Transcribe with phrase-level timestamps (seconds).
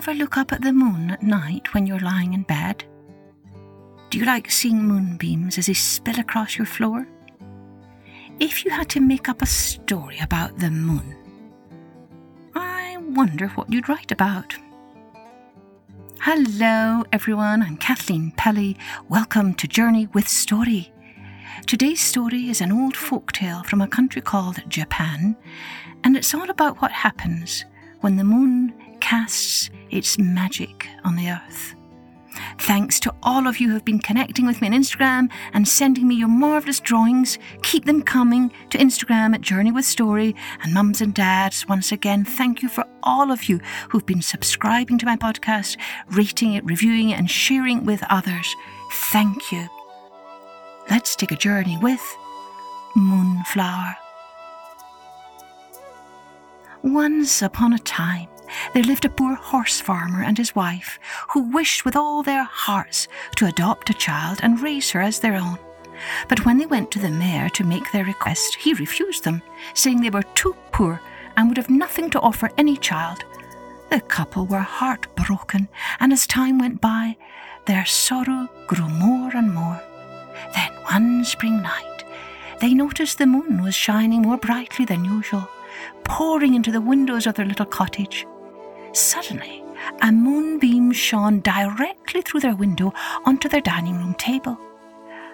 [0.00, 2.82] ever look up at the moon at night when you're lying in bed?
[4.08, 7.06] Do you like seeing moonbeams as they spill across your floor?
[8.38, 11.14] If you had to make up a story about the moon,
[12.54, 14.56] I wonder what you'd write about.
[16.20, 17.62] Hello, everyone.
[17.62, 18.78] I'm Kathleen Pelley.
[19.10, 20.90] Welcome to Journey with Story.
[21.66, 25.36] Today's story is an old folk tale from a country called Japan,
[26.04, 27.66] and it's all about what happens
[28.00, 28.72] when the moon
[29.10, 31.74] casts its magic on the earth.
[32.60, 36.06] Thanks to all of you who have been connecting with me on Instagram and sending
[36.06, 37.36] me your marvellous drawings.
[37.64, 40.36] Keep them coming to Instagram at Journey with Story.
[40.62, 44.96] And mums and dads, once again, thank you for all of you who've been subscribing
[44.98, 45.76] to my podcast,
[46.10, 48.54] rating it, reviewing it, and sharing it with others.
[49.10, 49.68] Thank you.
[50.88, 52.16] Let's take a journey with
[52.94, 53.96] Moonflower.
[56.84, 58.28] Once upon a time,
[58.74, 60.98] there lived a poor horse farmer and his wife
[61.30, 65.34] who wished with all their hearts to adopt a child and raise her as their
[65.34, 65.58] own.
[66.28, 69.42] But when they went to the mayor to make their request, he refused them,
[69.74, 71.00] saying they were too poor
[71.36, 73.24] and would have nothing to offer any child.
[73.90, 77.16] The couple were heartbroken, and as time went by,
[77.66, 79.80] their sorrow grew more and more.
[80.54, 82.04] Then one spring night,
[82.60, 85.48] they noticed the moon was shining more brightly than usual,
[86.04, 88.26] pouring into the windows of their little cottage.
[88.92, 89.62] Suddenly,
[90.02, 92.92] a moonbeam shone directly through their window
[93.24, 94.58] onto their dining room table.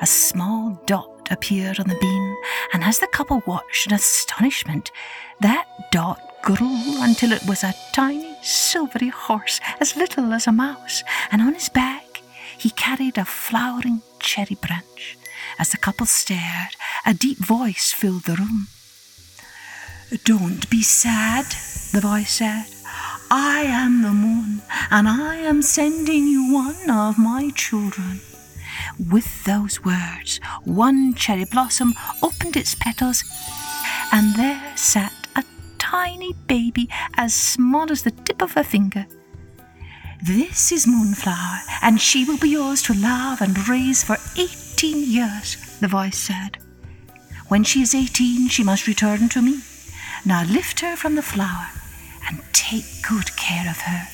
[0.00, 2.36] A small dot appeared on the beam,
[2.72, 4.90] and as the couple watched in astonishment,
[5.40, 11.04] that dot grew until it was a tiny silvery horse as little as a mouse,
[11.30, 12.22] and on his back
[12.58, 15.18] he carried a flowering cherry branch.
[15.58, 18.68] As the couple stared, a deep voice filled the room.
[20.24, 21.46] Don't be sad,
[21.92, 22.71] the voice said.
[23.34, 24.60] I am the moon,
[24.90, 28.20] and I am sending you one of my children.
[29.10, 33.24] With those words, one cherry blossom opened its petals,
[34.12, 35.44] and there sat a
[35.78, 39.06] tiny baby as small as the tip of a finger.
[40.22, 45.78] This is Moonflower, and she will be yours to love and raise for eighteen years,
[45.80, 46.58] the voice said.
[47.48, 49.62] When she is eighteen, she must return to me.
[50.26, 51.68] Now lift her from the flower
[52.72, 54.08] take good care of her.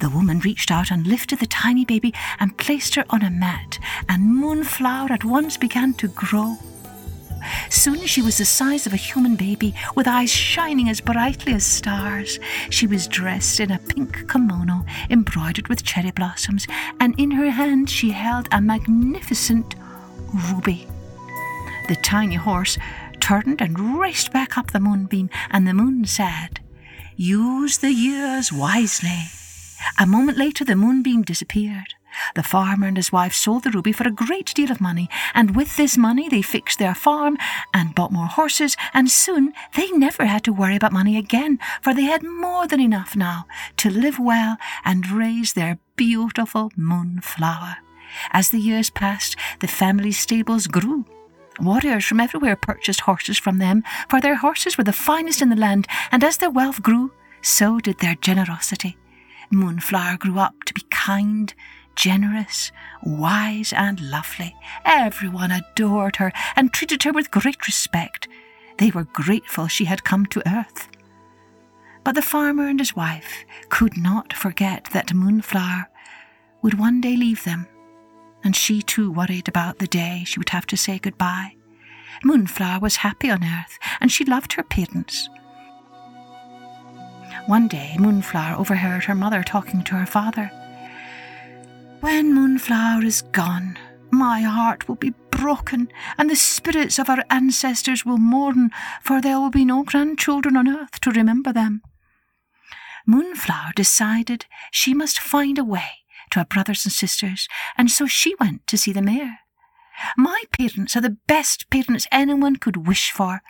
[0.00, 3.78] The woman reached out and lifted the tiny baby and placed her on a mat,
[4.06, 6.58] and Moonflower at once began to grow.
[7.70, 11.64] Soon she was the size of a human baby, with eyes shining as brightly as
[11.64, 12.38] stars.
[12.68, 16.66] She was dressed in a pink kimono embroidered with cherry blossoms,
[17.00, 19.74] and in her hand she held a magnificent
[20.50, 20.86] ruby.
[21.88, 22.76] The tiny horse
[23.20, 26.57] turned and raced back up the moonbeam, and the moon said,
[27.20, 29.24] Use the years wisely.
[29.98, 31.94] A moment later, the moonbeam disappeared.
[32.36, 35.56] The farmer and his wife sold the ruby for a great deal of money, and
[35.56, 37.36] with this money they fixed their farm
[37.74, 41.92] and bought more horses, and soon they never had to worry about money again, for
[41.92, 43.46] they had more than enough now
[43.78, 47.78] to live well and raise their beautiful moonflower.
[48.30, 51.04] As the years passed, the family stables grew
[51.60, 55.56] Warriors from everywhere purchased horses from them, for their horses were the finest in the
[55.56, 58.96] land, and as their wealth grew, so did their generosity.
[59.50, 61.52] Moonflower grew up to be kind,
[61.96, 62.70] generous,
[63.02, 64.54] wise, and lovely.
[64.84, 68.28] Everyone adored her and treated her with great respect.
[68.78, 70.88] They were grateful she had come to earth.
[72.04, 75.88] But the farmer and his wife could not forget that Moonflower
[76.62, 77.66] would one day leave them
[78.44, 81.54] and she too worried about the day she would have to say goodbye.
[82.24, 85.28] Moonflower was happy on earth, and she loved her parents.
[87.46, 90.50] One day, Moonflower overheard her mother talking to her father.
[92.00, 93.78] When Moonflower is gone,
[94.10, 98.70] my heart will be broken, and the spirits of our ancestors will mourn,
[99.02, 101.82] for there will be no grandchildren on earth to remember them.
[103.06, 108.34] Moonflower decided she must find a way to her brothers and sisters, and so she
[108.40, 109.38] went to see the mayor.
[110.16, 113.42] My parents are the best parents anyone could wish for.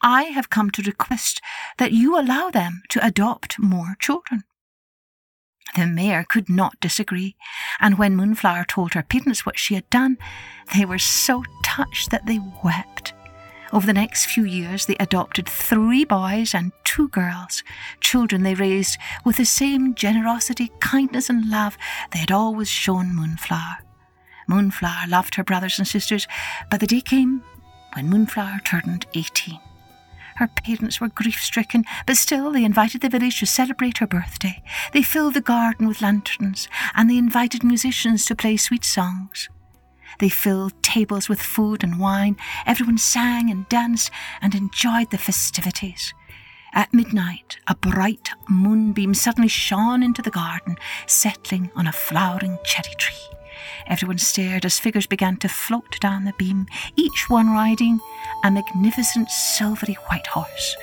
[0.00, 1.40] I have come to request
[1.78, 4.44] that you allow them to adopt more children.
[5.74, 7.36] The mayor could not disagree,
[7.80, 10.16] and when Moonflower told her parents what she had done,
[10.74, 13.12] they were so touched that they wept.
[13.72, 17.62] Over the next few years, they adopted three boys and two girls,
[18.00, 21.76] children they raised with the same generosity, kindness, and love
[22.12, 23.78] they had always shown Moonflower.
[24.48, 26.28] Moonflower loved her brothers and sisters,
[26.70, 27.42] but the day came
[27.94, 29.58] when Moonflower turned 18.
[30.36, 34.62] Her parents were grief stricken, but still they invited the village to celebrate her birthday.
[34.92, 39.48] They filled the garden with lanterns, and they invited musicians to play sweet songs.
[40.18, 42.36] They filled tables with food and wine.
[42.66, 44.10] Everyone sang and danced
[44.40, 46.14] and enjoyed the festivities.
[46.72, 50.76] At midnight, a bright moonbeam suddenly shone into the garden,
[51.06, 53.14] settling on a flowering cherry tree.
[53.86, 56.66] Everyone stared as figures began to float down the beam,
[56.96, 58.00] each one riding
[58.44, 60.76] a magnificent silvery white horse.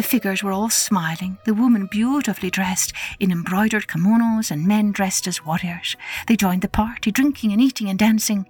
[0.00, 5.26] The figures were all smiling, the women beautifully dressed in embroidered kimonos and men dressed
[5.26, 5.94] as warriors.
[6.26, 8.48] They joined the party, drinking and eating and dancing.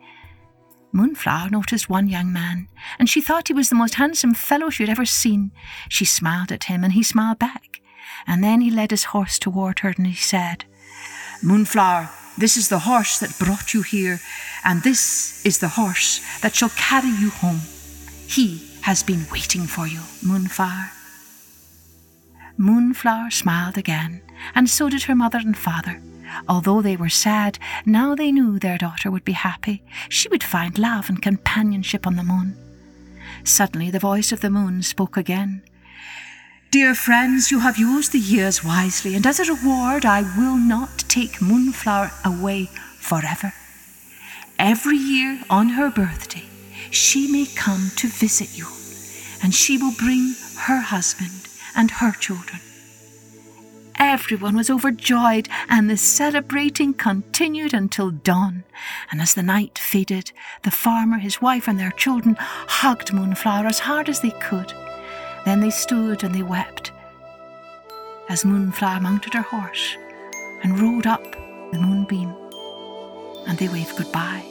[0.92, 2.68] Moonflower noticed one young man,
[3.00, 5.50] and she thought he was the most handsome fellow she had ever seen.
[5.88, 7.80] She smiled at him, and he smiled back.
[8.28, 10.66] And then he led his horse toward her, and he said,
[11.42, 14.20] Moonflower, this is the horse that brought you here,
[14.64, 17.62] and this is the horse that shall carry you home.
[18.28, 20.92] He has been waiting for you, Moonflower.
[22.60, 24.20] Moonflower smiled again,
[24.54, 26.02] and so did her mother and father.
[26.46, 29.82] Although they were sad, now they knew their daughter would be happy.
[30.10, 32.54] She would find love and companionship on the moon.
[33.44, 35.62] Suddenly, the voice of the moon spoke again.
[36.70, 40.98] Dear friends, you have used the years wisely, and as a reward, I will not
[41.08, 42.66] take Moonflower away
[42.98, 43.54] forever.
[44.58, 46.44] Every year on her birthday,
[46.90, 48.66] she may come to visit you,
[49.42, 51.39] and she will bring her husband
[51.76, 52.60] and her children.
[53.96, 58.64] Everyone was overjoyed, and the celebrating continued until dawn.
[59.10, 60.32] And as the night faded,
[60.62, 64.72] the farmer, his wife, and their children hugged Moonflower as hard as they could.
[65.44, 66.92] Then they stood and they wept
[68.30, 69.96] as Moonflower mounted her horse
[70.62, 71.24] and rode up
[71.72, 72.32] the moonbeam,
[73.48, 74.44] and they waved goodbye.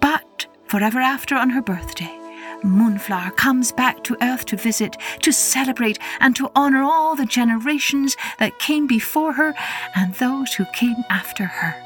[0.00, 2.18] But forever after on her birthday,
[2.66, 8.16] Moonflower comes back to Earth to visit, to celebrate, and to honour all the generations
[8.38, 9.54] that came before her
[9.94, 11.76] and those who came after her.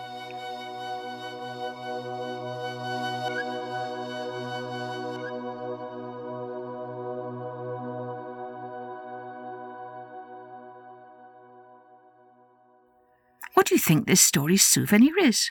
[13.55, 15.51] What do you think this story's souvenir is?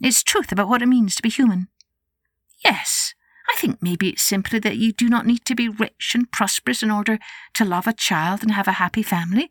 [0.00, 1.68] It's truth about what it means to be human.
[2.64, 3.03] Yes,
[3.54, 6.82] I think maybe it's simply that you do not need to be rich and prosperous
[6.82, 7.20] in order
[7.54, 9.48] to love a child and have a happy family.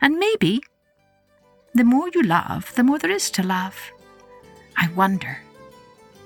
[0.00, 0.60] And maybe
[1.72, 3.92] the more you love, the more there is to love.
[4.76, 5.38] I wonder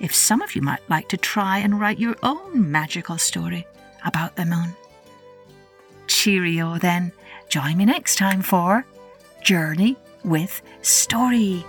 [0.01, 3.67] if some of you might like to try and write your own magical story
[4.07, 4.75] about the moon.
[6.07, 7.13] Cheerio then.
[7.51, 8.87] Join me next time for
[9.43, 11.67] Journey with Story.